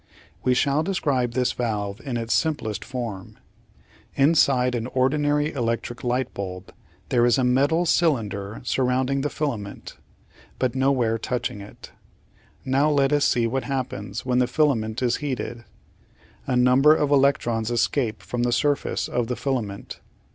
We 0.43 0.55
shall 0.55 0.81
describe 0.81 1.33
this 1.33 1.51
valve 1.51 2.01
in 2.03 2.17
its 2.17 2.33
simplest 2.33 2.83
form. 2.83 3.37
Inside 4.15 4.73
an 4.73 4.87
ordinary 4.87 5.53
electric 5.53 6.03
light 6.03 6.33
bulb 6.33 6.73
there 7.09 7.23
is 7.23 7.37
a 7.37 7.43
metal 7.43 7.85
cylinder 7.85 8.61
surrounding 8.63 9.21
the 9.21 9.29
filament, 9.29 9.97
but 10.57 10.73
nowhere 10.73 11.19
touching 11.19 11.61
it. 11.61 11.91
Now 12.65 12.89
let 12.89 13.13
us 13.13 13.25
see 13.25 13.45
what 13.45 13.65
happens 13.65 14.25
when 14.25 14.39
the 14.39 14.47
filament 14.47 15.03
is 15.03 15.17
heated. 15.17 15.65
A 16.47 16.55
number 16.55 16.95
of 16.95 17.11
electrons 17.11 17.69
escape 17.69 18.23
from 18.23 18.41
the 18.41 18.51
surface 18.51 19.07
of 19.07 19.27
the 19.27 19.35
filament. 19.35 19.99